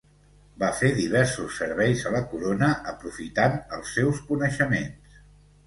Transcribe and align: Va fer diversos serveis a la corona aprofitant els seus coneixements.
Va 0.61 0.69
fer 0.77 0.87
diversos 0.99 1.59
serveis 1.61 2.01
a 2.11 2.15
la 2.17 2.23
corona 2.33 2.71
aprofitant 2.95 3.61
els 3.79 3.95
seus 4.01 4.25
coneixements. 4.33 5.25